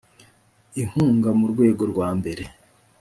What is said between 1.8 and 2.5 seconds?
rwambere